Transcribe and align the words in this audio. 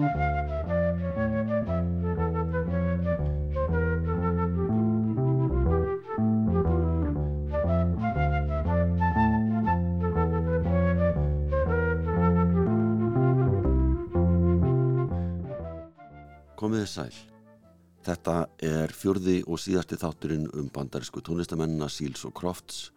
Komiði 0.00 0.16
sæl. 16.88 17.12
Þetta 18.00 18.48
er 18.64 18.88
fjörði 18.96 19.44
og 19.44 19.60
síðasti 19.60 20.00
þátturinn 20.00 20.48
um 20.56 20.72
bandarísku 20.72 21.20
tónlistamennina 21.20 21.92
Seals 21.92 22.24
og 22.24 22.32
Crofts 22.40 22.88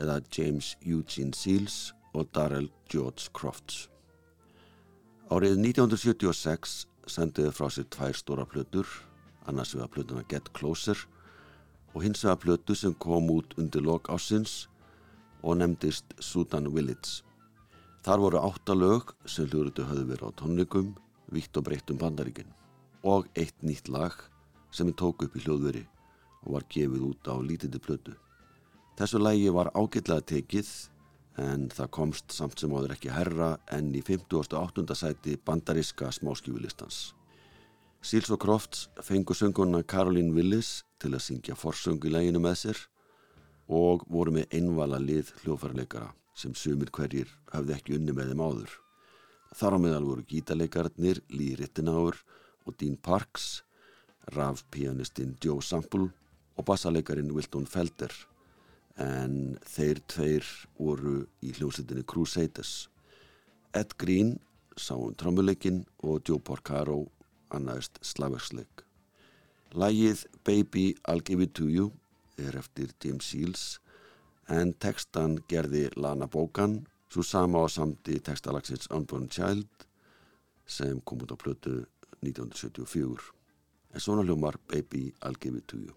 eða 0.00 0.24
James 0.32 0.72
Eugene 0.80 1.36
Seals 1.36 1.92
og 2.16 2.32
Darrell 2.32 2.72
George 2.88 3.28
Crofts. 3.36 3.90
Árið 5.30 5.60
1976 5.62 6.70
sendiði 7.06 7.52
frá 7.54 7.68
sér 7.70 7.84
tvær 7.94 8.16
stóra 8.18 8.42
plötur, 8.50 8.88
annars 9.46 9.76
vegar 9.76 9.92
plötuna 9.94 10.24
Get 10.26 10.48
Closer 10.58 10.98
og 11.94 12.02
hins 12.02 12.24
vegar 12.24 12.40
plötu 12.42 12.74
sem 12.74 12.96
kom 12.98 13.30
út 13.30 13.54
undir 13.54 13.84
lok 13.86 14.10
ásins 14.10 14.64
og 15.46 15.60
nefndist 15.60 16.16
Sudan 16.18 16.66
Village. 16.74 17.22
Þar 18.02 18.24
voru 18.24 18.42
átta 18.42 18.74
lög 18.74 19.14
sem 19.22 19.46
hljóruðu 19.46 19.86
höfðu 19.86 20.08
verið 20.08 20.26
á 20.26 20.30
tónleikum, 20.42 20.90
vitt 21.30 21.54
og 21.54 21.68
breytt 21.68 21.94
um 21.94 22.02
bandaríkinn 22.02 22.50
og 23.06 23.30
eitt 23.38 23.62
nýtt 23.62 23.86
lag 23.86 24.18
sem 24.74 24.90
ég 24.90 24.98
tók 24.98 25.22
upp 25.22 25.38
í 25.38 25.44
hljóðveri 25.46 25.84
og 26.42 26.56
var 26.56 26.66
gefið 26.74 27.06
út 27.06 27.30
á 27.30 27.38
lítildi 27.38 27.78
plötu. 27.78 28.18
Þessu 28.98 29.22
lagi 29.22 29.46
var 29.54 29.70
ágætlega 29.78 30.26
tekið 30.26 30.74
en 31.38 31.68
það 31.70 31.90
komst 31.94 32.34
samt 32.34 32.58
sem 32.58 32.72
áður 32.74 32.96
ekki 32.96 33.12
herra 33.14 33.54
enn 33.72 33.92
í 33.94 34.02
58. 34.02 34.84
sæti 34.98 35.36
bandaríska 35.46 36.10
smáskjúvilistans. 36.14 37.12
Seals 38.02 38.30
og 38.32 38.40
Crofts 38.40 38.88
fengu 39.04 39.34
sönguna 39.36 39.82
Caroline 39.84 40.32
Willis 40.34 40.84
til 41.00 41.12
að 41.14 41.24
syngja 41.26 41.56
forsöngu 41.58 42.08
í 42.08 42.14
læginu 42.14 42.40
með 42.40 42.56
sér 42.62 42.80
og 43.70 44.06
voru 44.08 44.32
með 44.34 44.56
einvala 44.56 44.98
lið 44.98 45.34
hljófarleikara 45.42 46.14
sem 46.34 46.54
sumir 46.56 46.90
hverjir 46.96 47.28
hafði 47.52 47.76
ekki 47.76 47.98
unni 47.98 48.14
með 48.16 48.32
þeim 48.32 48.44
áður. 48.46 48.72
Þar 49.54 49.76
á 49.76 49.78
meðal 49.84 50.06
voru 50.06 50.24
gítarleikarnir 50.30 51.20
Lee 51.34 51.58
Rittenauer 51.58 52.16
og 52.64 52.76
Dean 52.80 52.96
Parks, 52.96 53.62
rafpianistinn 54.32 55.36
Joe 55.42 55.60
Sample 55.62 56.08
og 56.56 56.66
bassalegarin 56.66 57.32
Wilton 57.34 57.66
Felder 57.68 58.14
en 59.00 59.56
þeir 59.64 60.00
tveir 60.10 60.46
voru 60.78 61.24
í 61.42 61.54
hljómsveitinni 61.56 62.04
Crusaders. 62.04 62.88
Ed 63.74 63.96
Green 64.00 64.36
sá 64.76 64.94
um 64.96 65.14
trommuleikin 65.14 65.84
og 66.04 66.22
Joe 66.28 66.40
Porcaro 66.40 67.04
annaðist 67.54 67.98
slagverksleik. 68.04 68.84
Lægið 69.72 70.24
Baby 70.44 70.86
I'll 71.08 71.22
Give 71.24 71.44
It 71.44 71.54
To 71.58 71.68
You 71.70 71.90
er 72.38 72.56
eftir 72.58 72.92
James 73.04 73.30
Seals 73.30 73.64
en 74.50 74.72
textan 74.82 75.38
gerði 75.48 75.88
Lana 75.96 76.26
Bogan 76.26 76.80
svo 77.10 77.22
sama 77.26 77.62
á 77.62 77.66
samti 77.70 78.18
textalagsins 78.18 78.90
Unborn 78.90 79.28
Child 79.30 79.86
sem 80.66 81.00
kom 81.06 81.22
út 81.22 81.34
á 81.34 81.38
plötu 81.38 81.84
1974 82.22 83.30
en 83.94 84.00
svona 84.00 84.26
hljómar 84.26 84.58
Baby 84.66 85.12
I'll 85.22 85.38
Give 85.38 85.58
It 85.58 85.68
To 85.70 85.78
You 85.78 85.94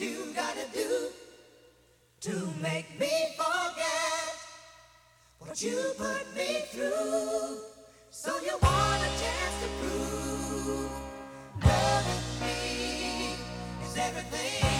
you 0.00 0.32
gotta 0.34 0.66
do 0.72 1.08
to 2.20 2.48
make 2.60 2.98
me 2.98 3.10
forget 3.36 4.34
what 5.38 5.62
you 5.62 5.92
put 5.96 6.34
me 6.34 6.62
through. 6.72 7.58
So 8.10 8.32
you 8.40 8.58
want 8.60 9.02
a 9.02 9.12
chance 9.22 9.56
to 9.62 9.68
prove 9.80 10.90
loving 11.62 12.40
me 12.40 13.36
is 13.84 13.96
everything 13.96 14.73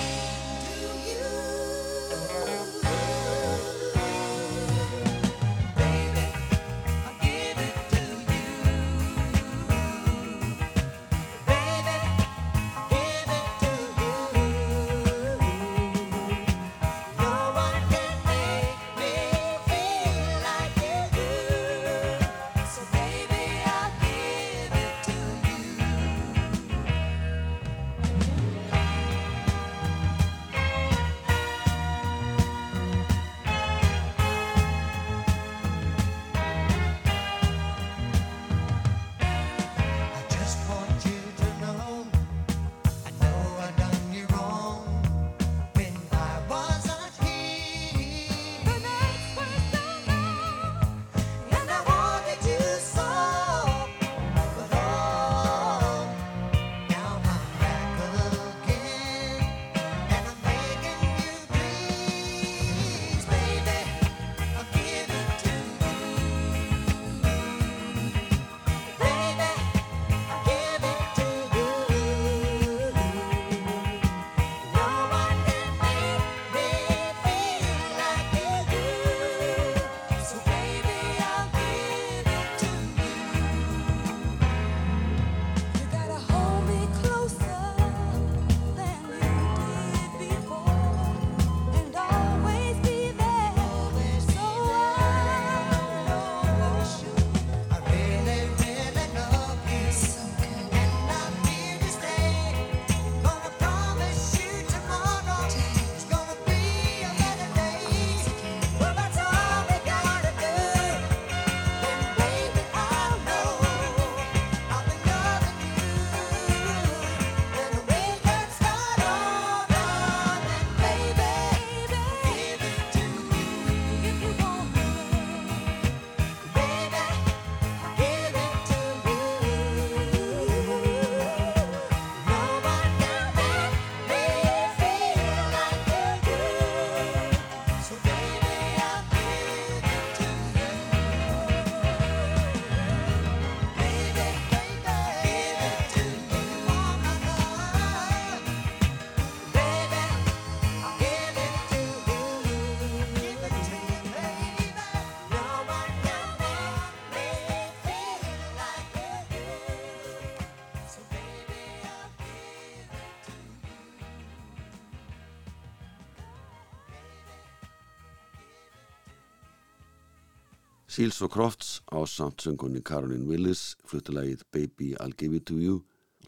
Seals 170.94 171.16
og 171.26 171.32
Crofts 171.34 171.80
á 171.90 172.06
samt 172.06 172.38
söngunni 172.44 172.78
Caroline 172.86 173.26
Willis 173.26 173.72
fluttulegið 173.82 174.44
Baby 174.54 174.92
I'll 175.02 175.16
Give 175.18 175.34
It 175.34 175.48
To 175.48 175.56
You 175.58 175.80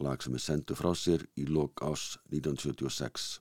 lag 0.03 0.19
sem 0.19 0.35
er 0.35 0.43
sendu 0.43 0.75
frá 0.75 0.89
sér 0.91 1.21
í 1.39 1.45
lok 1.47 1.79
ás 1.87 2.17
1976. 2.35 3.37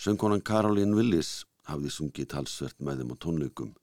Söngkonan 0.00 0.40
Caroline 0.40 0.96
Willis 0.96 1.42
hafði 1.68 1.92
sungið 1.92 2.30
talsvert 2.32 2.80
með 2.80 3.02
þeim 3.02 3.12
á 3.12 3.16
tónleikum 3.26 3.74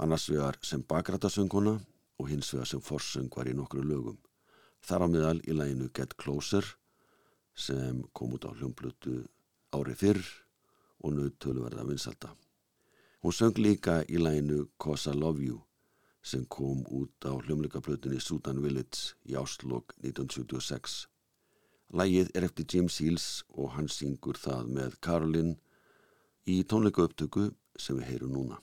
annars 0.00 0.24
vegar 0.32 0.56
sem 0.64 0.80
bakrætasönguna 0.80 1.76
og 1.76 2.32
hins 2.32 2.54
vegar 2.54 2.72
sem 2.72 2.80
forsöngvar 2.80 3.52
í 3.52 3.54
nokkru 3.60 3.84
lögum. 3.84 4.16
Þar 4.80 5.04
á 5.04 5.06
miðal 5.12 5.44
í 5.44 5.60
læginu 5.60 5.92
Get 5.92 6.16
Closer 6.16 6.72
sem 7.52 8.00
kom 8.16 8.32
út 8.32 8.48
á 8.48 8.50
hljómblutu 8.56 9.26
ári 9.76 10.00
fyrr 10.00 10.24
og 11.04 11.18
nöð 11.20 11.36
töluverða 11.36 11.84
vinsalda. 11.84 12.32
Hún 13.26 13.34
söng 13.34 13.56
líka 13.58 14.04
í 14.06 14.20
læginu 14.22 14.68
Cause 14.78 15.10
I 15.10 15.14
Love 15.18 15.42
You 15.42 15.56
sem 16.22 16.44
kom 16.46 16.84
út 16.86 17.26
á 17.26 17.34
hljómleikaplutinni 17.34 18.20
Sudan 18.22 18.60
Village 18.62 19.16
í 19.26 19.34
áslokk 19.34 19.96
1976. 19.98 20.94
Lægið 21.90 22.30
er 22.38 22.46
eftir 22.46 22.68
Jim 22.70 22.86
Seals 22.86 23.42
og 23.50 23.72
hann 23.74 23.90
syngur 23.90 24.38
það 24.38 24.70
með 24.78 24.94
Caroline 25.02 25.56
í 26.46 26.60
tónleika 26.70 27.02
upptöku 27.02 27.48
sem 27.74 27.98
við 27.98 28.12
heyrum 28.12 28.38
núna. 28.38 28.60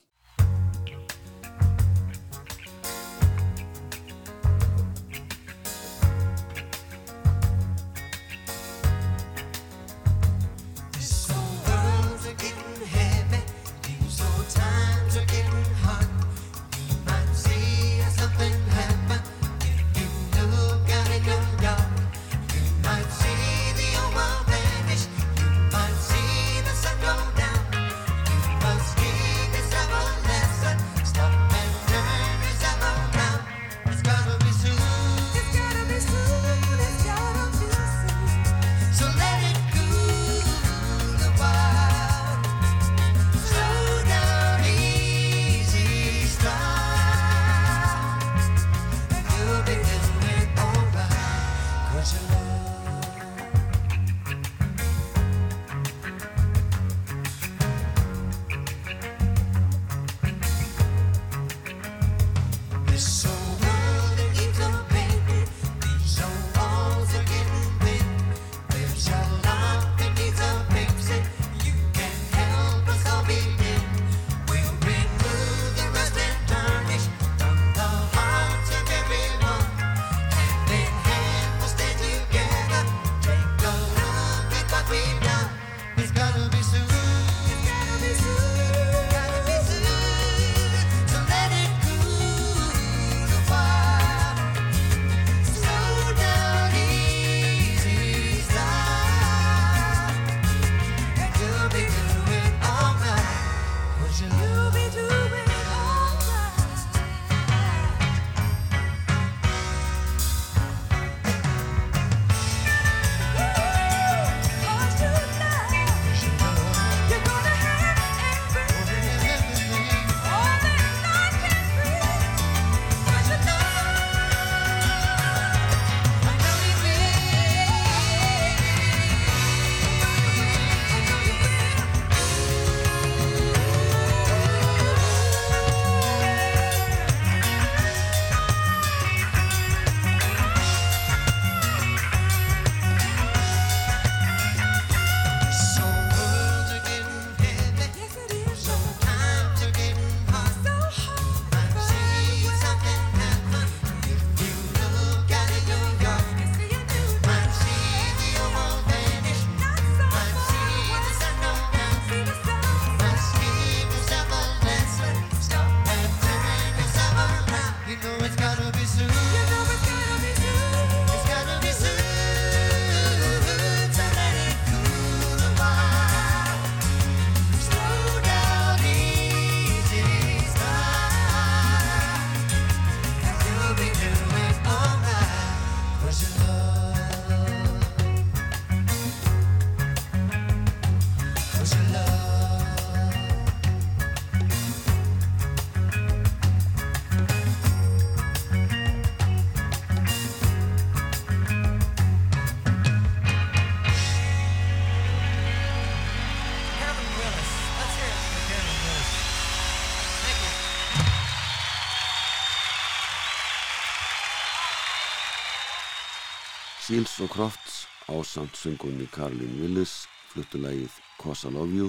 Seals 216.94 217.14
og 217.26 217.30
Crofts 217.34 217.76
á 218.06 218.22
samt 218.22 218.54
söngunni 218.54 219.08
Caroline 219.10 219.56
Willis 219.58 220.04
fluttulegið 220.30 220.94
I 221.26 221.50
Love 221.50 221.74
You 221.74 221.88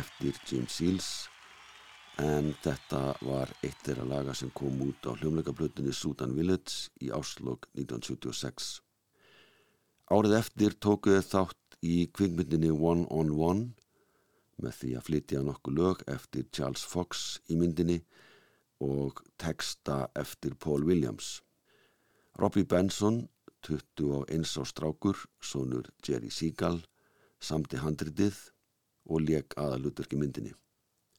eftir 0.00 0.38
James 0.48 0.76
Seals 0.78 1.08
en 2.16 2.54
þetta 2.64 3.18
var 3.20 3.50
eitt 3.60 3.82
þeirra 3.84 4.06
laga 4.08 4.32
sem 4.32 4.48
kom 4.56 4.78
út 4.86 5.04
á 5.04 5.12
hljómleikablutinni 5.12 5.92
Sudan 5.92 6.32
Village 6.38 6.88
í 7.04 7.10
áslokk 7.12 7.68
1976. 7.74 8.70
Árið 10.08 10.36
eftir 10.38 10.76
tókuðu 10.86 11.20
þátt 11.20 11.76
í 11.84 12.06
kvikmyndinni 12.08 12.70
One 12.72 13.04
on 13.12 13.34
One 13.36 13.66
með 14.56 14.78
því 14.78 14.94
að 14.94 15.04
flytja 15.10 15.42
nokkuð 15.44 15.76
lög 15.82 16.06
eftir 16.08 16.48
Charles 16.48 16.86
Fox 16.88 17.42
í 17.52 17.60
myndinni 17.60 17.98
og 18.80 19.20
texta 19.36 20.06
eftir 20.16 20.56
Paul 20.56 20.88
Williams. 20.88 21.42
Robbie 22.40 22.64
Benson 22.64 23.26
21 23.66 24.56
á 24.60 24.64
strákur, 24.64 25.16
sonur 25.40 25.90
Jerry 26.06 26.30
Seagal, 26.30 26.80
samti 27.40 27.76
handritið 27.80 28.36
og 29.10 29.22
leik 29.26 29.56
aðalutverki 29.56 30.16
myndinni. 30.16 30.54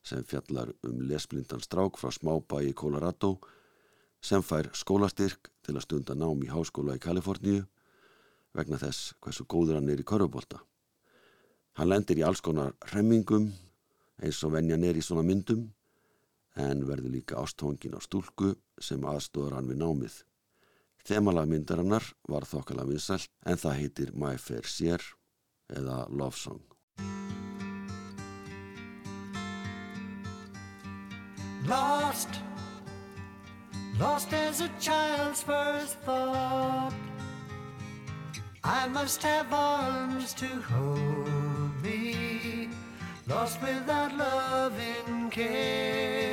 sem 0.03 0.23
fjallar 0.25 0.71
um 0.87 1.01
lesblindan 1.05 1.61
strák 1.61 1.97
frá 2.01 2.09
smábæi 2.09 2.71
í 2.71 2.73
Colorado 2.73 3.35
sem 4.21 4.41
fær 4.41 4.71
skólastyrk 4.73 5.51
til 5.65 5.75
að 5.75 5.85
stunda 5.85 6.15
nám 6.17 6.41
í 6.41 6.49
háskóla 6.49 6.95
í 6.97 7.03
Kaliforníu 7.03 7.67
vegna 8.57 8.79
þess 8.81 9.13
hversu 9.21 9.45
góður 9.45 9.77
hann 9.77 9.91
er 9.93 10.01
í 10.01 10.07
körfubólta. 10.07 10.59
Hann 11.77 11.89
lendir 11.89 12.19
í 12.19 12.25
alls 12.25 12.41
konar 12.41 12.73
remmingum 12.93 13.51
eins 14.21 14.41
og 14.43 14.55
venjan 14.57 14.83
er 14.83 14.97
í 14.97 15.05
svona 15.05 15.25
myndum 15.25 15.69
en 16.59 16.83
verður 16.89 17.15
líka 17.15 17.39
ástóngin 17.39 17.95
á 17.95 17.99
stúlku 18.03 18.55
sem 18.81 19.05
aðstóðar 19.05 19.59
hann 19.59 19.69
við 19.71 19.81
námið. 19.81 20.15
Þemalag 21.07 21.49
myndarinnar 21.49 22.05
var 22.29 22.45
þokkala 22.45 22.85
vinsælt 22.85 23.29
en 23.45 23.57
það 23.57 23.77
heitir 23.79 24.11
My 24.13 24.35
Fair 24.37 24.67
Share 24.69 25.15
eða 25.73 26.05
Love 26.09 26.37
Song. 26.37 26.61
Lost, 31.67 32.41
lost 33.99 34.33
as 34.33 34.61
a 34.61 34.69
child's 34.79 35.41
first 35.43 35.97
thought. 36.05 36.93
I 38.63 38.87
must 38.87 39.23
have 39.23 39.51
arms 39.53 40.33
to 40.35 40.47
hold 40.47 41.81
me, 41.83 42.69
lost 43.27 43.61
without 43.61 44.15
love 44.17 44.73
and 44.79 45.31
care. 45.31 46.30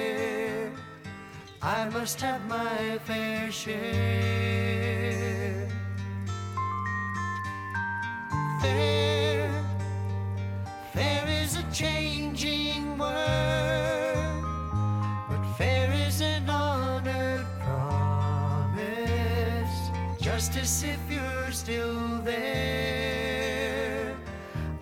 I 1.69 1.85
must 1.91 2.19
have 2.23 2.49
my 2.49 2.99
fair 3.05 3.53
share. 3.53 3.69
Fair, 8.63 9.51
fair 10.95 11.29
is 11.29 11.57
a 11.59 11.63
changing 11.71 12.97
word, 12.97 14.43
but 15.29 15.45
fair 15.59 15.93
is 15.93 16.23
an 16.23 16.49
honored 16.49 17.45
promise. 17.61 18.89
Justice, 20.23 20.85
if 20.85 21.01
you're 21.11 21.51
still 21.51 22.23
there, 22.25 24.17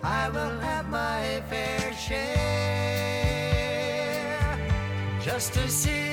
I 0.03 0.29
will 0.29 0.57
have 0.61 0.87
my 0.87 1.43
fair 1.49 1.93
share. 1.95 2.47
Justice 5.21 6.06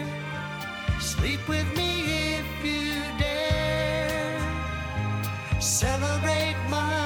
Sleep 0.99 1.39
with 1.49 1.65
me 1.75 2.35
if 2.37 2.45
you 2.63 3.01
dare. 3.17 4.39
Celebrate 5.59 6.57
my 6.69 7.02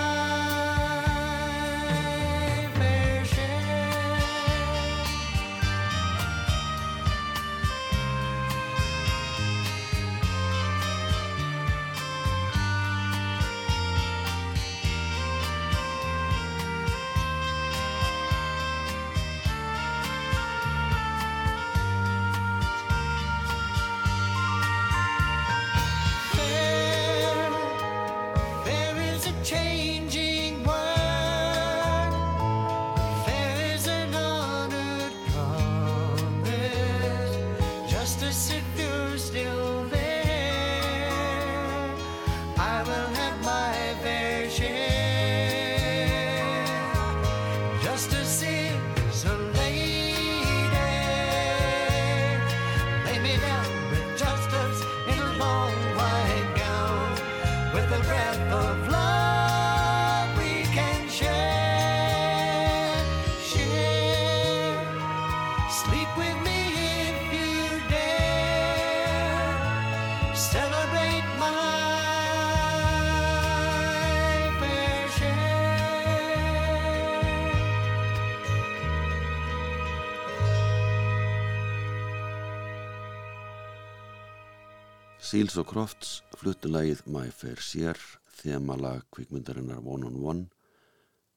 Seals 85.28 85.58
og 85.60 85.66
Crofts 85.68 86.22
fluttu 86.40 86.70
lagið 86.72 87.02
My 87.12 87.26
Fair 87.36 87.60
Share 87.60 88.00
þemalag 88.38 89.02
kvikmyndarinnar 89.12 89.82
One 89.84 90.08
on 90.08 90.20
One 90.24 90.44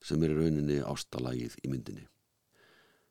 sem 0.07 0.23
er 0.23 0.37
rauninni 0.37 0.77
ástalagið 0.87 1.57
í 1.65 1.71
myndinni. 1.73 2.05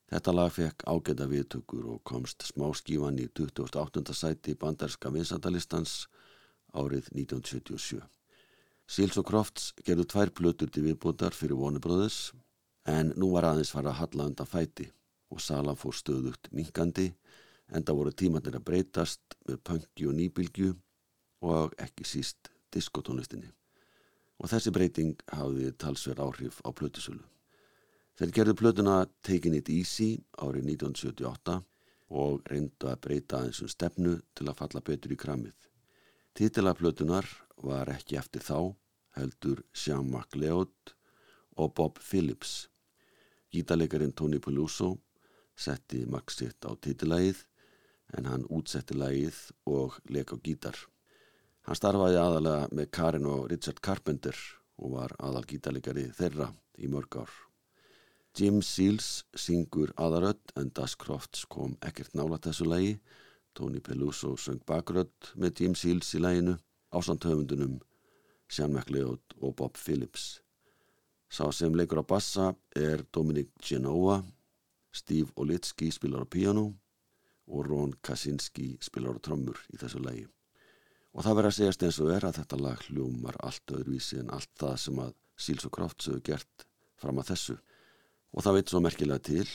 Þetta 0.08 0.34
lag 0.38 0.54
fekk 0.56 0.86
ágæta 0.88 1.28
viðtökur 1.28 1.90
og 1.96 2.00
komst 2.08 2.46
smáskífan 2.48 3.20
í 3.20 3.26
28. 3.28 4.06
sæti 4.16 4.56
bandarska 4.62 5.12
vinsandalistans 5.12 5.98
árið 6.72 7.12
1977. 7.12 8.00
Seals 8.88 9.20
og 9.20 9.28
Crofts 9.34 9.74
gerðu 9.84 10.08
tvær 10.16 10.32
plötur 10.32 10.72
til 10.72 10.86
viðbútar 10.88 11.36
fyrir 11.36 11.60
Warner 11.60 11.84
Brothers 11.84 12.32
en 12.88 13.12
nú 13.20 13.34
var 13.36 13.52
aðeins 13.52 13.76
fara 13.76 13.92
að 13.92 14.06
halla 14.06 14.32
undan 14.32 14.48
fæti 14.48 14.88
og 15.28 15.44
salan 15.44 15.76
fór 15.76 16.00
stöðugt 16.00 16.54
minkandi 16.56 17.10
en 17.12 17.20
það 17.70 17.98
voru 18.00 18.14
tímannir 18.14 18.58
að 18.58 18.66
breytast 18.66 19.38
með 19.48 19.62
punki 19.70 20.08
og 20.10 20.16
nýbylgju 20.18 20.74
og 21.50 21.76
ekki 21.80 22.06
síst 22.08 22.52
diskotónlistinni. 22.74 23.50
Og 24.40 24.50
þessi 24.50 24.72
breyting 24.74 25.20
hafði 25.36 25.74
talsverð 25.78 26.24
áhrif 26.24 26.62
á 26.66 26.70
plötusölu. 26.72 27.24
Þeir 28.20 28.32
gerðu 28.36 28.56
plötuna 28.60 28.96
Taking 29.24 29.56
It 29.60 29.70
Easy 29.72 30.18
árið 30.40 30.74
1978 30.76 31.60
og 32.10 32.42
reyndu 32.50 32.90
að 32.90 33.02
breyta 33.06 33.40
aðeins 33.40 33.62
um 33.64 33.72
stefnu 33.72 34.16
til 34.36 34.48
að 34.50 34.58
falla 34.60 34.82
betur 34.84 35.14
í 35.14 35.20
kramið. 35.20 35.56
Titila 36.36 36.74
plötunar 36.76 37.28
var 37.64 37.92
ekki 37.92 38.18
eftir 38.20 38.44
þá, 38.44 38.74
heldur 39.16 39.62
Sean 39.74 40.10
McLeod 40.10 40.96
og 41.60 41.74
Bob 41.76 42.00
Phillips. 42.00 42.70
Gítalegarinn 43.52 44.14
Tony 44.16 44.40
Peluso 44.40 44.98
setti 45.60 46.06
Max 46.08 46.40
sitt 46.40 46.64
á 46.64 46.72
titilægið 46.76 47.44
en 48.18 48.30
hann 48.30 48.48
útsetti 48.50 48.98
lægið 48.98 49.38
og 49.70 50.00
leik 50.10 50.34
á 50.34 50.38
gítar. 50.42 50.78
Hann 51.68 51.78
starfaði 51.78 52.18
aðalega 52.18 52.70
með 52.74 52.90
Karin 52.96 53.28
og 53.30 53.50
Richard 53.52 53.82
Carpenter 53.86 54.38
og 54.80 54.96
var 54.96 55.14
aðal 55.20 55.46
gítarleikari 55.50 56.08
þeirra 56.18 56.50
í 56.80 56.90
mörg 56.90 57.20
ár. 57.22 57.34
Jim 58.38 58.62
Seals 58.64 59.26
syngur 59.36 59.92
aðarödd 60.00 60.54
en 60.60 60.72
Das 60.74 60.96
Crofts 60.96 61.46
kom 61.50 61.76
ekkert 61.86 62.16
nála 62.16 62.40
þessu 62.42 62.68
lægi. 62.70 63.00
Tony 63.54 63.82
Peluso 63.84 64.36
söng 64.38 64.62
bakrödd 64.66 65.34
með 65.36 65.62
Jim 65.62 65.76
Seals 65.76 66.14
í 66.16 66.22
læginu 66.24 66.56
ásand 66.96 67.26
höfundunum 67.26 67.80
Sean 68.50 68.74
McLeod 68.74 69.36
og 69.42 69.56
Bob 69.56 69.78
Phillips. 69.78 70.40
Sá 71.30 71.52
sem 71.54 71.76
leikur 71.78 72.02
á 72.02 72.06
bassa 72.06 72.54
er 72.76 73.04
Dominic 73.14 73.52
Genova, 73.62 74.24
Steve 74.92 75.30
Olitski 75.38 75.92
spilar 75.94 76.26
á 76.26 76.28
piano 76.30 76.72
og 77.50 77.66
Ron 77.68 77.96
Kaczynski 78.06 78.78
spilar 78.84 79.18
á 79.18 79.22
trommur 79.26 79.60
í 79.74 79.80
þessu 79.82 80.02
lagi. 80.04 80.28
Og 81.18 81.26
það 81.26 81.40
verður 81.40 81.50
að 81.50 81.58
segjast 81.58 81.84
eins 81.86 82.00
og 82.04 82.12
er 82.14 82.28
að 82.28 82.38
þetta 82.38 82.62
lag 82.62 82.86
hljómar 82.88 83.40
allt 83.46 83.74
öðruvísi 83.74 84.22
en 84.22 84.32
allt 84.36 84.52
það 84.62 84.76
sem 84.86 85.02
að 85.02 85.14
Seals 85.40 85.66
og 85.66 85.74
Crofts 85.74 86.10
hefur 86.10 86.24
gert 86.30 86.66
fram 87.00 87.22
að 87.22 87.32
þessu. 87.32 87.58
Og 88.36 88.46
það 88.46 88.58
veit 88.60 88.72
svo 88.72 88.82
merkilega 88.86 89.26
til 89.26 89.48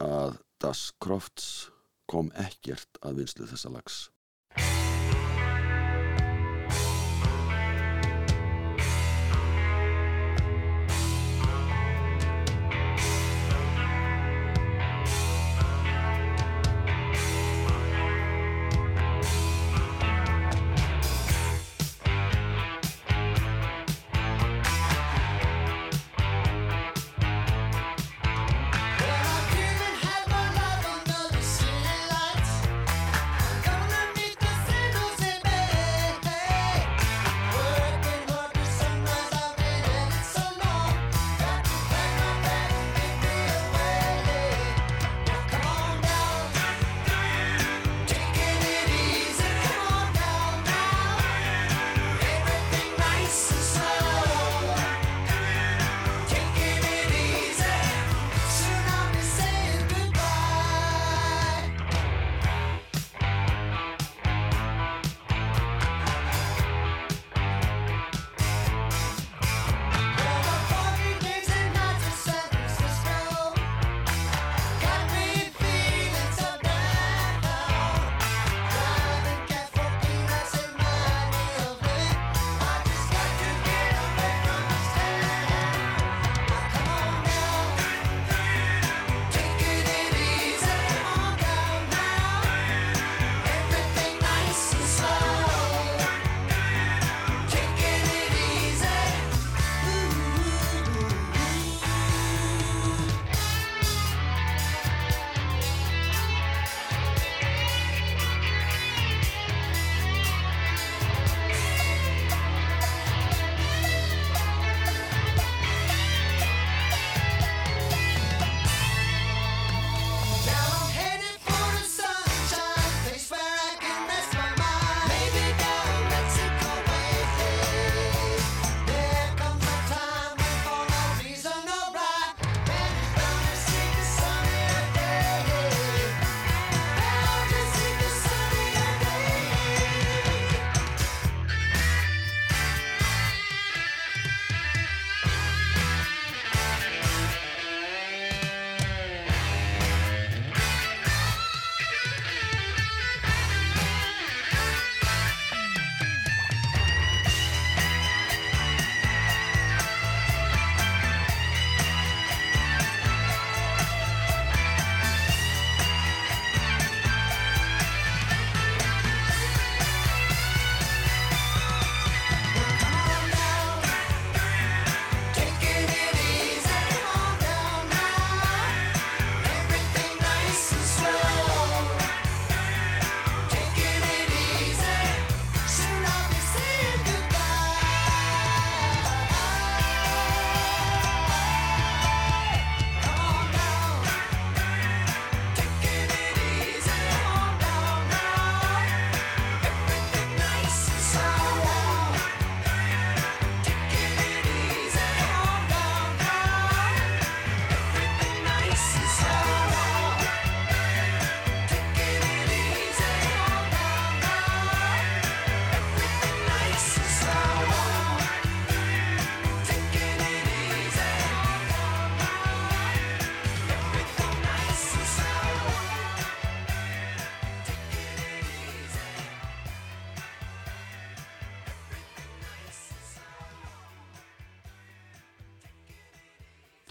að 0.00 0.38
Das 0.62 0.88
Crofts 1.02 1.48
kom 2.08 2.30
ekkert 2.38 3.00
að 3.04 3.20
vinslu 3.20 3.48
þessa 3.50 3.72
lags. 3.74 4.06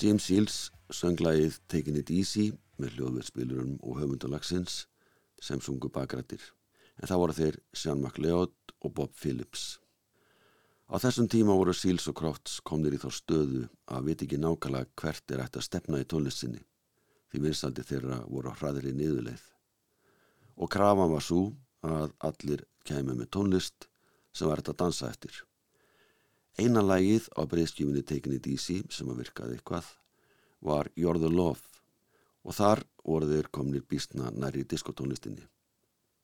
James 0.05 0.25
Seals 0.27 0.55
sönglægið 0.93 1.55
Taking 1.71 1.95
It 1.97 2.11
Easy 2.13 2.51
með 2.77 2.99
hljóðverðspilurum 2.99 3.71
og 3.81 3.95
höfundalagsins 3.97 4.83
sem 5.41 5.61
sungu 5.63 5.89
bakrættir 5.89 6.43
en 6.99 7.09
það 7.09 7.21
voru 7.21 7.35
þeir 7.39 7.57
Sean 7.73 8.03
McLeod 8.03 8.73
og 8.85 8.93
Bob 8.99 9.15
Phillips. 9.17 9.79
Á 10.93 11.01
þessum 11.01 11.25
tíma 11.31 11.55
voru 11.57 11.73
Seals 11.73 12.05
og 12.11 12.19
Crofts 12.19 12.59
komnir 12.61 12.93
í 12.93 13.01
þá 13.01 13.07
stöðu 13.17 13.63
að 13.89 14.11
viti 14.11 14.27
ekki 14.27 14.39
nákvæmlega 14.43 14.93
hvert 15.01 15.33
er 15.33 15.43
ætti 15.47 15.61
að 15.63 15.67
stefna 15.71 16.03
í 16.03 16.07
tónlistinni 16.13 16.61
því 17.33 17.43
vinsaldi 17.47 17.87
þeirra 17.89 18.21
voru 18.29 18.53
á 18.53 18.57
hraðri 18.61 18.93
niðurleið. 18.93 19.41
Og 20.61 20.69
krafan 20.69 21.15
var 21.15 21.25
svo 21.25 21.47
að 21.81 22.13
allir 22.29 22.67
kæmi 22.85 23.17
með 23.17 23.33
tónlist 23.33 23.89
sem 24.37 24.53
þetta 24.53 24.75
að 24.75 24.81
dansa 24.85 25.09
eftir. 25.09 25.41
Eina 26.55 26.79
lægið 26.79 27.25
á 27.35 27.43
breyðskjöfunni 27.51 28.01
Taking 28.07 28.37
It 28.37 28.45
Easy 28.47 28.77
sem 28.87 29.09
að 29.11 29.25
virkaði 29.25 29.57
eitthvað 29.57 29.89
var 30.63 30.87
You're 30.95 31.19
the 31.19 31.27
Love 31.27 31.59
og 32.47 32.55
þar 32.55 32.81
voru 33.03 33.27
þeir 33.27 33.49
komnir 33.51 33.83
býstna 33.83 34.31
nær 34.31 34.55
í 34.55 34.63
diskotónlistinni. 34.63 35.43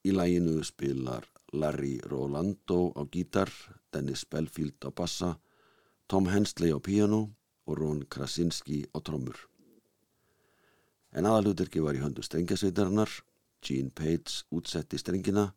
Í 0.08 0.16
læginu 0.16 0.64
spilar 0.64 1.28
Larry 1.52 1.98
Rolando 2.08 2.94
á 2.96 3.04
gítar, 3.12 3.52
Dennis 3.92 4.24
Belfield 4.24 4.80
á 4.88 4.90
bassa, 4.96 5.36
Tom 6.08 6.32
Hensley 6.32 6.72
á 6.72 6.80
piano 6.80 7.36
og 7.68 7.78
Ron 7.78 8.06
Krasinski 8.08 8.86
á 8.96 9.04
trommur. 9.04 9.36
En 11.12 11.28
aðaluturki 11.28 11.84
var 11.84 12.00
í 12.00 12.06
höndu 12.06 12.24
strengjasveitarinnar, 12.24 13.12
Gene 13.62 13.92
Page 13.92 14.46
útsetti 14.50 14.96
strengina 14.98 15.52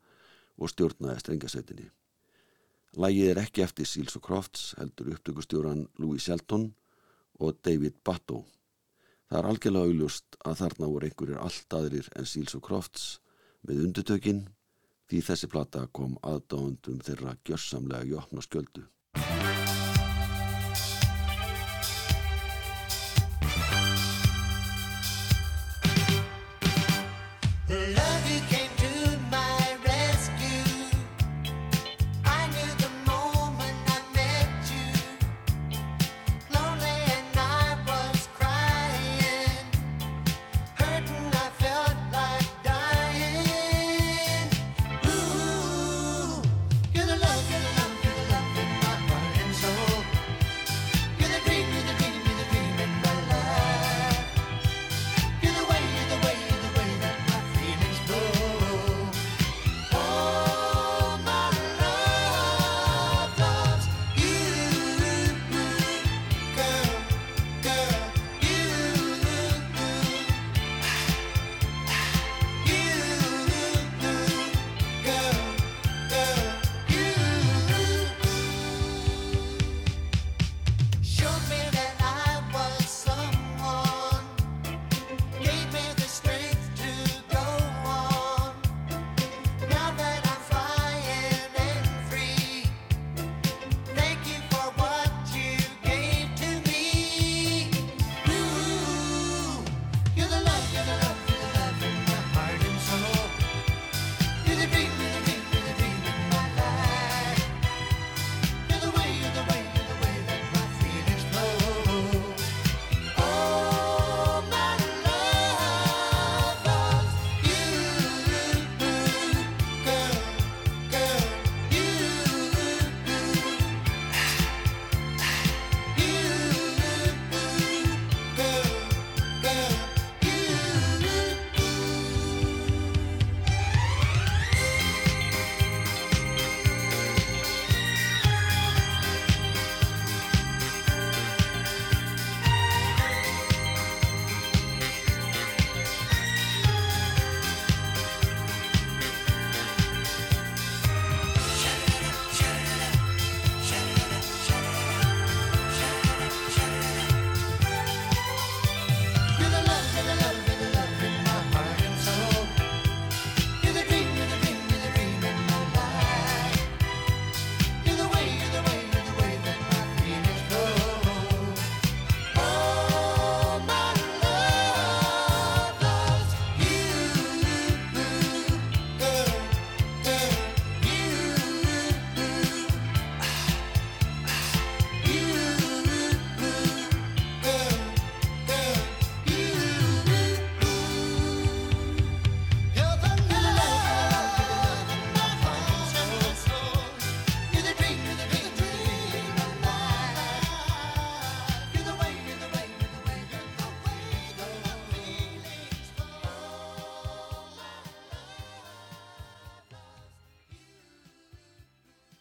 og 0.59 0.75
stjórnaði 0.75 1.23
strengjasveitinni. 1.23 1.93
Lægið 2.95 3.31
er 3.33 3.41
ekki 3.43 3.63
eftir 3.65 3.89
Seals 3.91 4.15
og 4.15 4.23
Crofts, 4.23 4.75
heldur 4.79 5.17
upptökustjóran 5.17 5.81
Louis 5.99 6.23
Shelton 6.23 6.69
og 7.43 7.59
David 7.67 7.97
Batto. 8.07 8.45
Það 9.27 9.39
er 9.41 9.49
algjörlega 9.51 9.91
augljóst 9.91 10.39
að 10.47 10.61
þarna 10.61 10.91
voru 10.93 11.09
einhverjir 11.09 11.41
allt 11.43 11.79
aðrir 11.79 12.11
en 12.15 12.29
Seals 12.31 12.55
og 12.55 12.63
Crofts 12.69 13.09
með 13.67 13.83
undutökinn 13.89 14.45
því 15.11 15.25
þessi 15.27 15.51
plata 15.51 15.89
kom 15.91 16.15
aðdáðundum 16.23 17.03
þeirra 17.03 17.35
gjörsamlega 17.43 18.07
í 18.07 18.15
opna 18.21 18.47
skjöldu. 18.47 18.87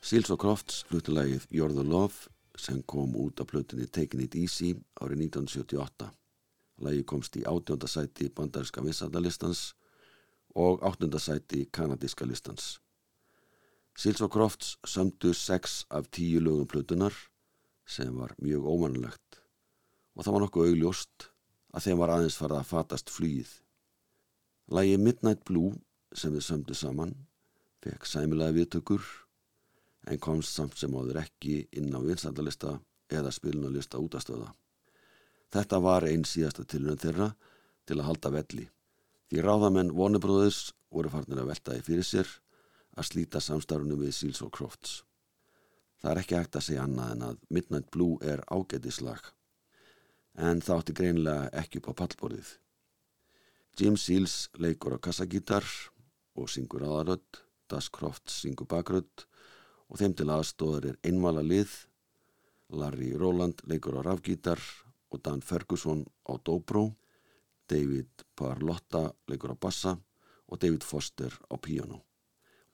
Seals 0.04 0.28
og 0.34 0.42
Crofts 0.44 0.82
fluttulægið 0.90 1.46
You're 1.56 1.72
the 1.72 1.84
Love 1.88 2.28
sem 2.60 2.82
kom 2.92 3.14
út 3.16 3.40
af 3.40 3.48
plötunni 3.48 3.86
Taking 3.88 4.26
It 4.26 4.34
Easy 4.36 4.74
árið 5.00 5.22
1978. 5.30 6.10
Lægi 6.84 7.06
komst 7.08 7.38
í 7.40 7.46
átjónda 7.48 7.88
sæti 7.88 8.28
bandarinska 8.28 8.84
vissandalistans 8.84 9.62
og 10.60 10.84
áttunda 10.84 11.24
sæti 11.24 11.70
kanadíska 11.72 12.28
listans. 12.28 12.82
Seals 13.96 14.20
og 14.28 14.34
Crofts 14.36 14.76
sömdu 14.84 15.32
sex 15.32 15.86
af 15.90 16.12
tíu 16.12 16.44
lögum 16.44 16.68
plötunar 16.68 17.16
sem 17.88 18.12
var 18.20 18.36
mjög 18.44 18.68
ómannlegt 18.68 19.40
og 20.20 20.28
það 20.28 20.34
var 20.34 20.48
nokkuð 20.50 20.68
augljóst 20.74 21.30
að 21.72 21.88
þeim 21.88 22.04
var 22.04 22.18
aðeins 22.18 22.42
farið 22.44 22.60
að 22.60 22.72
fatast 22.76 23.08
flýið. 23.08 23.48
Lægi 24.68 25.00
Midnight 25.00 25.48
Blue 25.48 25.78
sem 26.12 26.36
við 26.36 26.50
sömdu 26.52 26.76
saman 26.76 27.22
fekk 27.80 28.04
sæmilega 28.04 28.60
viðtökur 28.60 29.23
en 30.08 30.20
komst 30.20 30.56
samt 30.56 30.78
sem 30.78 30.94
áður 30.96 31.22
ekki 31.24 31.64
inn 31.80 31.94
á 31.96 32.00
vinsættalista 32.04 32.78
eða 33.14 33.32
spilunarlista 33.32 34.02
útastöða. 34.02 34.52
Þetta 35.54 35.80
var 35.86 36.08
einn 36.08 36.26
síðasta 36.26 36.66
tilhörn 36.66 37.00
þeirra 37.00 37.30
til 37.86 38.00
að 38.00 38.08
halda 38.10 38.32
velli. 38.34 38.66
Því 39.30 39.44
ráðamenn 39.46 39.94
vonubróðis 39.96 40.74
voru 40.94 41.12
farnir 41.14 41.44
að 41.44 41.52
veltaði 41.52 41.86
fyrir 41.86 42.08
sér 42.08 42.30
að 42.98 43.10
slíta 43.10 43.42
samstarfunu 43.42 43.98
við 44.02 44.16
Seals 44.18 44.42
og 44.46 44.52
Crofts. 44.54 45.02
Það 46.02 46.12
er 46.12 46.22
ekki 46.22 46.38
hægt 46.38 46.58
að 46.60 46.66
segja 46.68 46.84
annað 46.84 47.14
en 47.14 47.26
að 47.30 47.40
Midnight 47.56 47.90
Blue 47.94 48.20
er 48.28 48.44
ágætislag 48.52 49.32
en 50.34 50.62
það 50.66 50.80
átti 50.82 50.96
greinlega 50.98 51.50
ekki 51.62 51.80
upp 51.80 51.92
á 51.94 52.00
pallborðið. 52.02 52.50
Jim 53.80 53.98
Seals 53.98 54.50
leikur 54.62 54.98
á 54.98 55.00
kassagítar 55.02 55.66
og 56.38 56.50
syngur 56.50 56.86
aðarödd, 56.86 57.42
Das 57.70 57.90
Crofts 57.94 58.42
syngur 58.44 58.68
bakrödd 58.70 59.26
og 59.90 60.00
þeim 60.00 60.16
til 60.18 60.30
aðstóðar 60.34 60.90
er 60.92 61.00
einvala 61.06 61.44
lið, 61.46 61.72
Larry 62.74 63.12
Roland 63.20 63.62
leikur 63.70 64.00
á 64.00 64.02
rafgítar 64.06 64.62
og 65.14 65.22
Dan 65.22 65.42
Ferguson 65.46 66.06
á 66.26 66.34
dobro, 66.42 66.94
David 67.70 68.26
Parlotta 68.36 69.12
leikur 69.30 69.54
á 69.54 69.58
bassa 69.58 69.98
og 70.48 70.60
David 70.60 70.84
Foster 70.84 71.34
á 71.50 71.56
piano. 71.62 72.02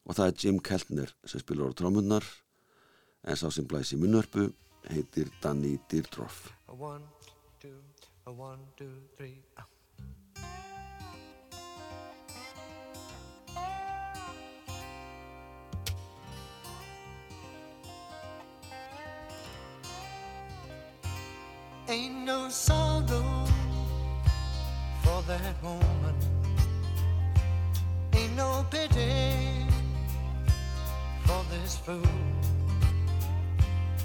Og 0.08 0.16
það 0.16 0.28
er 0.28 0.38
Jim 0.44 0.60
Keltner 0.60 1.12
sem 1.26 1.44
spilur 1.44 1.72
á 1.72 1.78
trómunnar 1.78 2.26
en 3.24 3.36
sá 3.36 3.50
sem 3.52 3.68
blæs 3.68 3.94
í 3.94 4.00
munnörpu 4.00 4.50
heitir 4.90 5.30
Danny 5.44 5.78
Dierdorf. 5.92 6.48
One, 6.68 7.04
two, 7.60 7.78
one, 8.26 8.64
two, 8.78 8.96
three. 9.18 9.44
uh. 9.58 10.79
Ain't 21.90 22.24
no 22.24 22.50
sorrow 22.50 23.46
for 25.02 25.24
that 25.28 25.56
woman. 25.64 26.16
Ain't 28.14 28.36
no 28.36 28.64
pity 28.70 29.66
for 31.26 31.44
this 31.50 31.78
fool. 31.78 32.04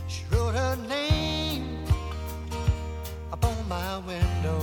She 0.08 0.22
wrote 0.30 0.54
her 0.54 0.76
name 0.88 1.84
upon 3.30 3.68
my 3.68 3.98
window 3.98 4.60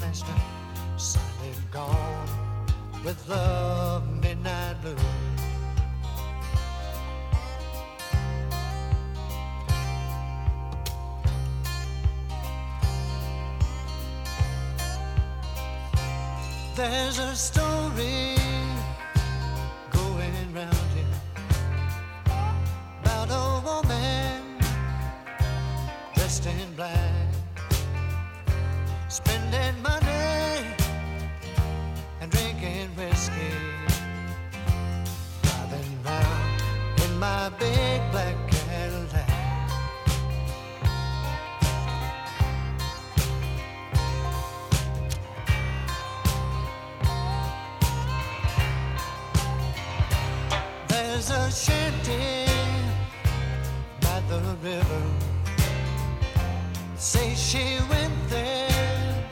last 0.00 0.22
night. 0.28 1.00
Silent 1.00 1.70
gone 1.72 2.28
with 3.04 3.28
love 3.28 4.08
midnight 4.22 4.76
blue. 4.82 5.35
There's 16.76 17.18
a 17.18 17.34
story 17.34 18.35
river. 54.66 55.02
Say 56.96 57.34
she 57.34 57.78
went 57.88 58.16
there 58.28 59.24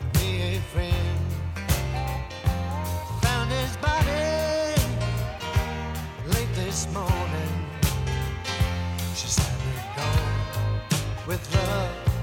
to 0.00 0.18
be 0.18 0.30
a 0.52 0.54
friend. 0.72 1.20
Found 3.22 3.50
his 3.50 3.76
body 3.88 4.74
late 6.34 6.52
this 6.54 6.80
morning. 6.94 7.52
She 9.14 9.28
said 9.28 9.60
it 9.72 9.84
gone 9.96 10.80
with 11.26 11.42
love 11.54 12.15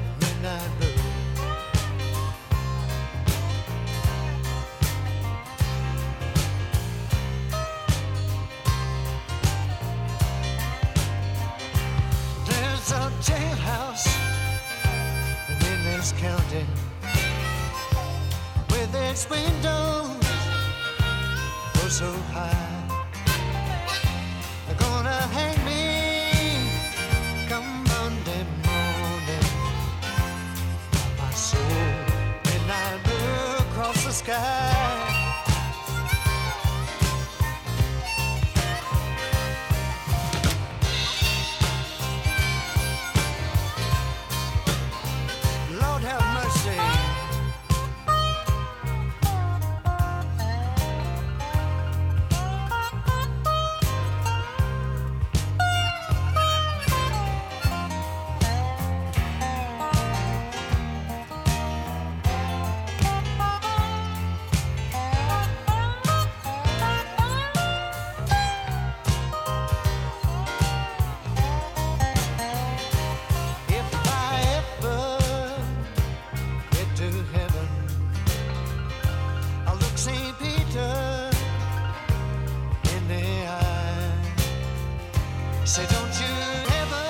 Say, 85.74 85.88
don't 85.88 86.16
you 86.22 86.34
ever, 86.82 87.06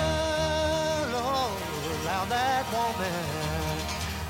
Lord, 1.11 1.61
allow 1.99 2.23
that 2.29 2.63
woman 2.71 3.75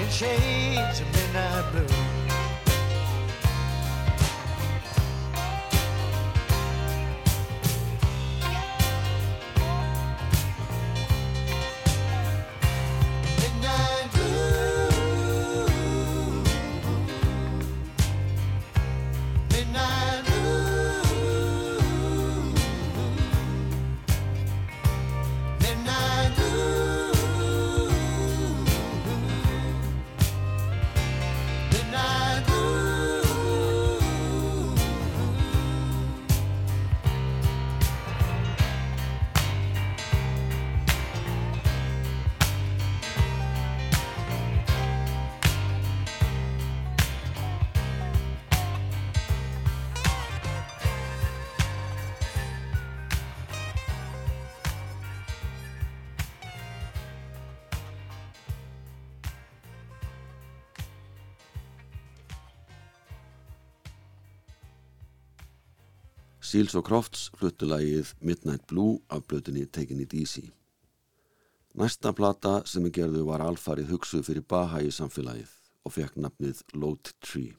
in 0.00 0.08
shades 0.08 1.00
of 1.00 1.06
midnight 1.12 1.70
blue. 1.72 2.01
Seals 66.62 66.76
og 66.78 66.84
Crofts 66.86 67.22
fluttu 67.34 67.66
lagið 67.66 68.12
Midnight 68.22 68.68
Blue 68.70 69.00
af 69.10 69.24
blötunni 69.26 69.64
Taking 69.66 69.98
It 70.04 70.12
Easy. 70.14 70.44
Næsta 71.74 72.12
plata 72.14 72.60
sem 72.70 72.84
er 72.86 72.92
gerðu 72.94 73.24
var 73.26 73.42
alfarið 73.42 73.88
hugsuð 73.90 74.28
fyrir 74.28 74.44
Baha 74.46 74.78
í 74.86 74.92
samfélagið 74.94 75.50
og 75.82 75.94
fekk 75.96 76.20
nafnið 76.22 76.60
Load 76.78 77.10
Tree. 77.18 77.56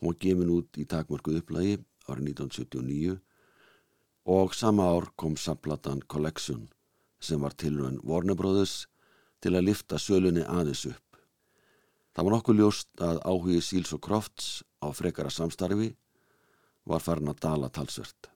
Hún 0.00 0.08
var 0.08 0.16
gefin 0.22 0.52
út 0.54 0.80
í 0.80 0.86
takmörkuð 0.88 1.42
upplægi 1.42 1.74
árið 2.08 2.30
1979 2.30 3.18
og 4.36 4.56
sama 4.56 4.86
ár 4.94 5.10
kom 5.20 5.36
samplatan 5.36 6.00
Collection 6.08 6.70
sem 7.20 7.44
var 7.44 7.52
tilröðin 7.60 8.00
Warner 8.08 8.38
Brothers 8.40 8.86
til 9.44 9.52
að 9.52 9.68
lifta 9.68 10.00
sölunni 10.00 10.46
aðeins 10.46 10.86
upp. 10.94 11.20
Það 12.16 12.24
var 12.24 12.36
nokkuð 12.38 12.62
ljóst 12.62 13.04
að 13.04 13.20
áhugi 13.20 13.60
Seals 13.60 13.92
og 13.92 14.00
Crofts 14.08 14.48
á 14.80 14.88
frekara 14.96 15.28
samstarfi 15.28 15.92
var 16.84 17.02
farin 17.04 17.32
að 17.32 17.42
dala 17.46 17.70
talsvert. 17.72 18.30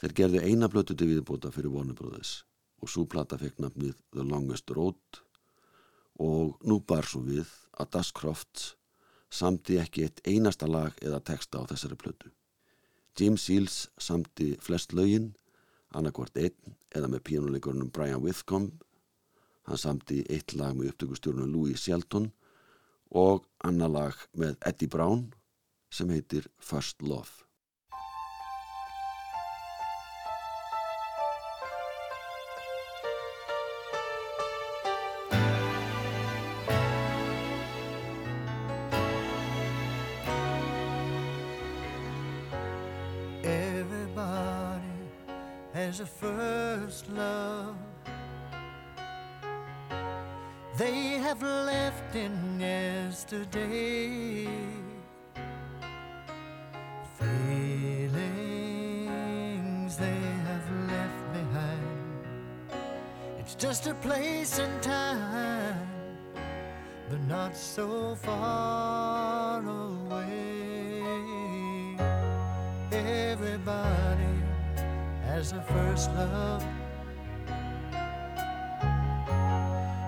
Þeir 0.00 0.16
gerði 0.20 0.42
eina 0.50 0.68
blötu 0.68 0.96
til 0.96 1.08
viðbúta 1.08 1.52
fyrir 1.52 1.72
Brothers 1.72 2.44
og 2.82 2.90
súplata 2.92 3.38
fekk 3.40 3.60
nafnið 3.64 3.96
The 4.12 4.24
Longest 4.24 4.70
Road 4.70 5.20
og 6.20 6.56
nú 6.64 6.80
bar 6.80 7.04
svo 7.08 7.22
við 7.24 7.48
að 7.76 7.90
Das 7.96 8.12
Crofts 8.12 8.74
samti 9.32 9.78
ekki 9.80 10.04
eitt 10.06 10.20
einasta 10.24 10.68
lag 10.68 10.96
eða 11.02 11.20
texta 11.20 11.60
á 11.60 11.68
þessari 11.68 11.96
blötu. 12.00 12.30
Jim 13.16 13.36
Seals 13.40 13.88
samti 13.98 14.54
flest 14.60 14.92
lögin, 14.92 15.32
annarkvart 15.96 16.36
einn 16.36 16.76
eða 16.92 17.08
með 17.08 17.24
píjónuleikurinn 17.28 17.92
Brian 17.92 18.22
Withcomb. 18.24 18.82
Hann 19.66 19.80
samti 19.80 20.22
eitt 20.30 20.54
lag 20.54 20.76
með 20.76 20.92
upptökustjórnum 20.92 21.50
Louis 21.52 21.80
Shelton 21.80 22.30
og 23.10 23.48
annar 23.64 23.90
lag 23.90 24.28
með 24.36 24.60
Eddie 24.68 24.92
Brown 24.92 25.30
sem 25.90 26.12
heitir 26.12 26.48
First 26.60 27.02
Love. 27.02 27.45
Left 60.86 61.32
behind. 61.32 61.96
It's 63.38 63.54
just 63.54 63.86
a 63.86 63.94
place 63.94 64.58
and 64.58 64.82
time, 64.82 65.88
but 67.08 67.20
not 67.28 67.56
so 67.56 68.16
far 68.16 69.62
away. 69.62 71.02
Everybody 72.92 74.34
has 75.24 75.52
a 75.52 75.62
first 75.62 76.10
love. 76.14 76.64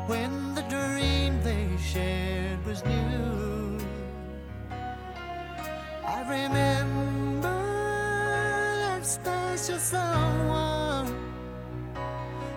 When 0.08 0.54
the 0.54 0.62
dream 0.62 1.40
they 1.42 1.68
shared 1.80 2.64
was 2.66 2.84
new, 2.84 3.78
I 6.04 6.20
remember 6.22 7.17
special 9.68 9.78
someone. 9.78 11.14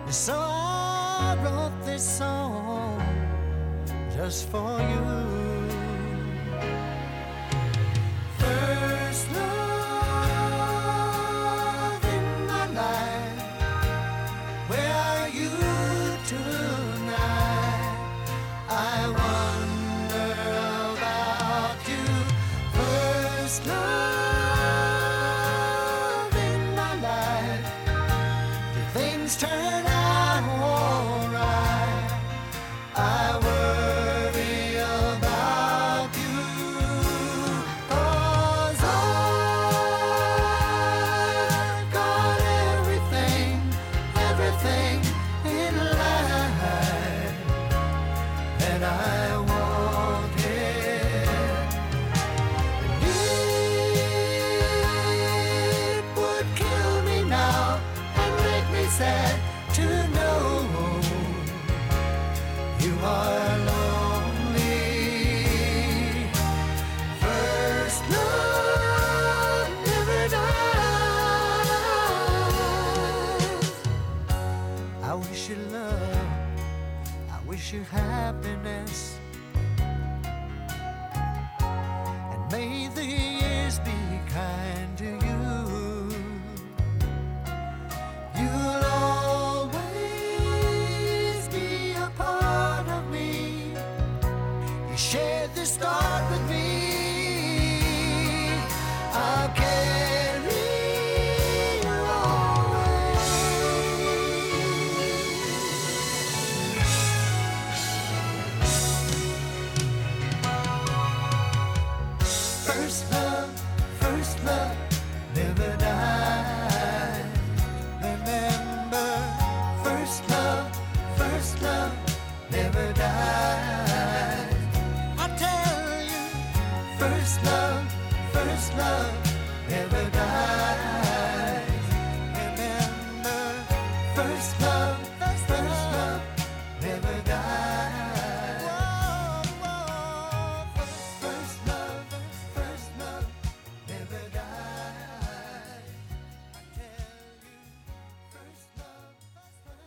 So 0.08 0.34
I 0.34 1.36
wrote 1.42 1.84
this 1.84 2.02
song 2.18 3.02
just 4.14 4.48
for 4.48 4.80
you. 4.80 5.61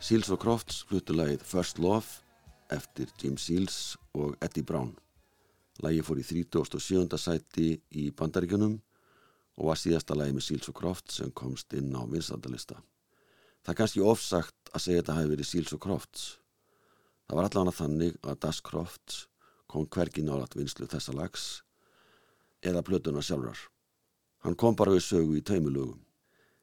Seals 0.06 0.28
og 0.30 0.38
Crofts 0.38 0.84
fluttu 0.86 1.16
lagið 1.16 1.40
First 1.42 1.80
Love 1.82 2.20
eftir 2.70 3.08
Jim 3.18 3.34
Seals 3.42 3.96
og 4.14 4.36
Eddie 4.38 4.62
Brown. 4.62 4.92
Lagið 5.82 6.04
fór 6.06 6.20
í 6.22 6.26
37. 6.28 7.16
sæti 7.18 7.64
í 7.90 8.04
bandaríkjunum 8.14 8.76
og 8.76 9.64
var 9.66 9.80
síðasta 9.80 10.14
lagið 10.14 10.36
með 10.36 10.44
Seals 10.46 10.70
og 10.70 10.76
Crofts 10.78 11.16
sem 11.18 11.32
komst 11.34 11.74
inn 11.74 11.88
á 11.90 12.06
vinstandalista. 12.06 12.76
Það 13.66 13.72
er 13.72 13.78
kannski 13.80 14.04
ofsagt 14.06 14.70
að 14.70 14.84
segja 14.84 15.00
að 15.00 15.02
þetta 15.02 15.16
hafi 15.16 15.32
verið 15.32 15.48
Seals 15.50 15.74
og 15.74 15.80
Crofts. 15.82 16.28
Það 17.26 17.40
var 17.40 17.48
allavega 17.48 17.76
þannig 17.80 18.20
að 18.22 18.38
Das 18.44 18.60
Crofts 18.68 19.16
kom 19.66 19.88
hvergi 19.90 20.22
nálat 20.22 20.54
vinslu 20.54 20.86
þessa 20.92 21.16
lags 21.18 21.48
eða 22.62 22.84
plötuna 22.86 23.24
sjálfrar. 23.26 23.58
Hann 24.46 24.54
kom 24.54 24.78
bara 24.78 24.94
við 24.94 25.02
sögu 25.08 25.34
í 25.40 25.42
taumulögum. 25.42 25.98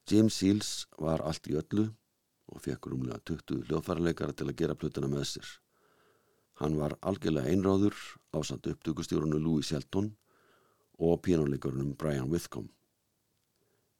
James 0.07 0.39
Seals 0.39 0.71
var 0.95 1.19
allt 1.27 1.51
í 1.51 1.59
öllu 1.59 1.89
og 2.53 2.61
fekk 2.61 2.91
rúmlega 2.91 3.19
20 3.25 3.65
hljóðfærarleikara 3.67 4.35
til 4.37 4.49
að 4.49 4.57
gera 4.61 4.77
plötuna 4.77 5.09
með 5.09 5.25
sér. 5.31 5.49
Hann 6.61 6.77
var 6.77 6.93
algjörlega 7.01 7.49
einráður 7.49 7.97
á 8.29 8.39
samt 8.45 8.69
upptökustjórunu 8.69 9.39
Louis 9.41 9.67
Shelton 9.67 10.11
og 11.01 11.21
pínuleikarunum 11.25 11.95
Brian 11.97 12.29
Withcomb. 12.29 12.69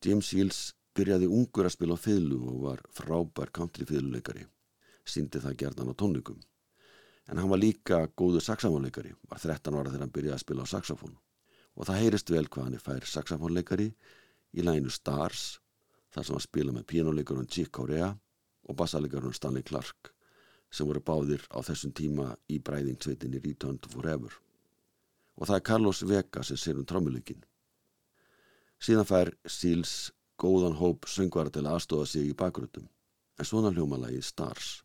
James 0.06 0.30
Seals 0.30 0.74
byrjaði 0.94 1.30
ungur 1.32 1.66
að 1.66 1.74
spila 1.74 1.98
á 1.98 2.04
fiðlu 2.04 2.40
og 2.52 2.58
var 2.68 2.84
frábær 2.94 3.52
country 3.56 3.88
fiðluleikari. 3.90 4.46
Sýndi 5.04 5.42
það 5.42 5.58
gerðan 5.64 5.92
á 5.92 5.96
tónleikum. 5.98 6.42
En 7.32 7.40
hann 7.40 7.50
var 7.50 7.60
líka 7.60 8.04
góður 8.20 8.44
saxafónleikari, 8.44 9.14
var 9.32 9.40
13 9.40 9.74
ára 9.74 9.90
þegar 9.90 10.06
hann 10.06 10.14
byrjaði 10.14 10.36
að 10.38 10.44
spila 10.44 10.68
á 10.68 10.74
saxafón. 10.74 11.16
Og 11.74 11.88
það 11.88 12.02
heyrist 12.04 12.30
vel 12.30 12.46
hvað 12.46 12.68
hann 12.68 12.78
er 12.78 12.84
fær 12.84 13.08
saxafónleikari 13.10 13.90
í 14.54 14.66
læginu 14.66 14.92
Stars, 14.94 15.58
þar 16.14 16.28
sem 16.28 16.38
hann 16.38 16.46
spila 16.46 16.76
með 16.76 16.86
pínuleikarun 16.92 17.50
Chick 17.50 17.74
Corea 17.74 18.12
og 18.68 18.78
bassalegarun 18.80 19.36
Stanley 19.36 19.64
Clark 19.68 20.14
sem 20.74 20.88
voru 20.90 21.04
báðir 21.06 21.44
á 21.54 21.62
þessum 21.62 21.94
tíma 21.94 22.32
í 22.50 22.58
bræðingsveitinni 22.60 23.42
Return 23.44 23.78
to 23.78 23.92
Forever. 23.94 24.34
Og 25.38 25.48
það 25.50 25.60
er 25.60 25.68
Carlos 25.70 26.02
Vega 26.10 26.44
sem 26.46 26.58
sér 26.58 26.80
um 26.82 26.88
trámuleikin. 26.90 27.44
Síðan 28.82 29.08
fær 29.10 29.34
Seals 29.46 30.12
góðan 30.42 30.78
hóp 30.80 31.08
söngvara 31.08 31.54
til 31.54 31.68
aðstofa 31.70 32.10
sig 32.10 32.34
í 32.34 32.38
bakgröndum, 32.38 32.90
en 33.40 33.46
svona 33.48 33.72
hljómalagi 33.74 34.22
Stars. 34.26 34.82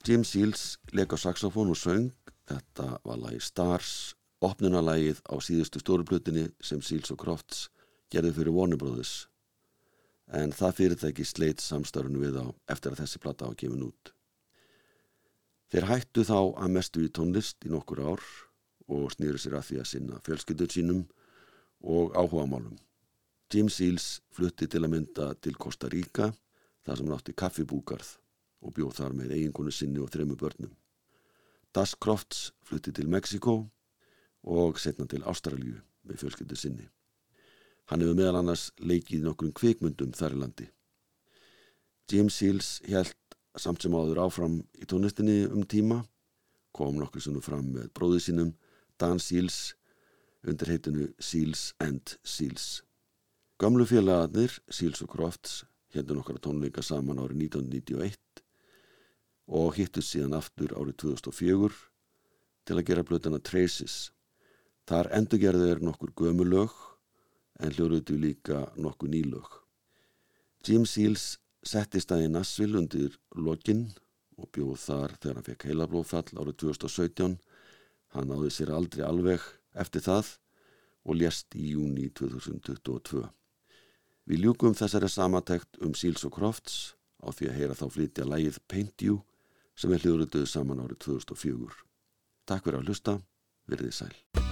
Jim 0.00 0.22
Seals 0.24 0.78
leik 0.96 1.12
á 1.12 1.18
saxofón 1.20 1.68
og 1.74 1.76
söng, 1.76 2.08
þetta 2.48 2.86
var 3.04 3.18
lagi 3.20 3.40
Stars, 3.44 4.14
opnunalagið 4.40 5.18
á 5.28 5.36
síðustu 5.44 5.82
stóruplutinni 5.82 6.46
sem 6.64 6.80
Seals 6.80 7.12
og 7.12 7.18
Crofts 7.20 7.66
gerði 8.08 8.32
fyrir 8.38 8.56
Warner 8.56 8.80
Brothers. 8.80 9.28
En 10.32 10.54
það 10.56 10.76
fyrirtæki 10.78 11.26
sleitt 11.28 11.60
samstörnu 11.60 12.22
við 12.22 12.38
á 12.40 12.48
eftir 12.72 12.94
að 12.94 13.02
þessi 13.02 13.20
platta 13.20 13.50
á 13.50 13.52
gefin 13.52 13.84
út. 13.90 14.14
Þeir 15.68 15.88
hættu 15.92 16.24
þá 16.24 16.38
að 16.40 16.72
mestu 16.78 17.04
í 17.04 17.12
tónlist 17.12 17.68
í 17.68 17.74
nokkur 17.74 18.00
ár 18.00 18.24
og 18.88 19.12
snýru 19.12 19.36
sér 19.36 19.58
að 19.60 19.68
því 19.68 19.82
að 19.82 19.90
sinna 19.92 20.22
fjölskyldur 20.24 20.72
sínum 20.72 21.04
og 21.84 22.16
áhugamálum. 22.16 22.80
Jim 23.52 23.68
Seals 23.68 24.22
flutti 24.32 24.64
til 24.64 24.80
að 24.80 24.94
mynda 24.96 25.34
til 25.44 25.58
Costa 25.60 25.92
Rica 25.92 26.32
þar 26.86 26.96
sem 26.96 27.04
hann 27.04 27.18
átti 27.20 27.36
kaffibúkarð 27.36 28.16
og 28.60 28.74
bjóð 28.76 28.96
þar 28.98 29.16
með 29.16 29.34
eiginkonu 29.36 29.72
sinni 29.72 30.00
og 30.02 30.10
þremu 30.12 30.36
börnum. 30.40 30.72
Das 31.72 31.94
Crofts 31.94 32.50
flutti 32.66 32.92
til 32.92 33.08
Mexiko 33.08 33.54
og 34.42 34.80
setna 34.80 35.06
til 35.06 35.22
Ástralju 35.22 35.78
með 36.08 36.22
fjölskyldu 36.22 36.56
sinni. 36.58 36.88
Hann 37.90 38.02
hefur 38.02 38.18
meðal 38.18 38.40
annars 38.40 38.70
leikið 38.78 39.24
nokkur 39.26 39.52
kvikmundum 39.56 40.12
þar 40.14 40.36
í 40.36 40.40
landi. 40.42 40.68
Jim 42.10 42.30
Seals 42.30 42.80
held 42.86 43.14
samt 43.58 43.82
sem 43.82 43.94
áður 43.94 44.22
áfram 44.24 44.60
í 44.78 44.86
tónlistinni 44.86 45.44
um 45.50 45.64
tíma, 45.66 46.04
kom 46.74 46.98
nokkur 46.98 47.22
svona 47.22 47.42
fram 47.42 47.72
með 47.74 47.90
bróði 47.94 48.20
sínum 48.26 48.52
Dan 48.98 49.18
Seals 49.18 49.74
undir 50.46 50.70
heitinu 50.70 51.08
Seals 51.18 51.72
and 51.82 52.16
Seals. 52.22 52.82
Gamlu 53.60 53.84
félagarnir, 53.84 54.54
Seals 54.70 55.02
og 55.04 55.10
Crofts, 55.12 55.64
hendur 55.94 56.18
nokkara 56.18 56.40
tónleika 56.42 56.82
saman 56.82 57.18
árið 57.20 57.44
1991 57.50 58.39
og 59.50 59.74
hittu 59.74 60.02
síðan 60.04 60.36
aftur 60.38 60.72
árið 60.78 61.00
2004 61.02 61.70
til 62.68 62.76
að 62.78 62.86
gera 62.86 63.06
blötana 63.06 63.40
Traces. 63.42 64.12
Þar 64.86 65.10
endurgerðu 65.18 65.70
er 65.72 65.82
nokkur 65.82 66.12
gömulög 66.14 66.74
en 67.60 67.74
hljóruðu 67.74 68.18
líka 68.18 68.68
nokkur 68.78 69.10
nýlög. 69.10 69.48
Jim 70.66 70.86
Seals 70.86 71.40
settist 71.66 72.12
að 72.14 72.28
í 72.28 72.30
Nassville 72.30 72.78
undir 72.78 73.16
lokinn 73.34 73.88
og 74.40 74.48
bjóð 74.54 74.76
þar 74.84 75.16
þegar 75.18 75.40
hann 75.40 75.48
fekk 75.48 75.66
heilablófall 75.68 76.30
árið 76.36 76.56
2017. 76.62 77.36
Hann 78.14 78.32
áði 78.34 78.52
sér 78.54 78.72
aldrei 78.74 79.02
alveg 79.06 79.42
eftir 79.74 80.04
það 80.06 80.36
og 81.04 81.18
lést 81.18 81.56
í 81.58 81.72
júni 81.74 82.06
2022. 82.14 83.26
Við 84.30 84.44
ljúkum 84.44 84.76
þessari 84.78 85.10
samatækt 85.10 85.80
um 85.82 85.94
Seals 85.98 86.22
og 86.28 86.36
Crofts 86.36 86.94
á 87.18 87.34
því 87.34 87.50
að 87.50 87.58
heyra 87.58 87.76
þá 87.76 87.86
flytja 87.90 88.28
lægið 88.28 88.60
Paint 88.70 89.04
You 89.04 89.20
sem 89.80 89.96
er 89.96 90.04
hljóðrötuð 90.04 90.46
saman 90.50 90.84
árið 90.84 91.00
2004. 91.06 91.82
Takk 92.50 92.66
fyrir 92.68 92.82
að 92.82 92.90
hlusta, 92.90 93.18
verðið 93.70 93.98
sæl. 94.02 94.49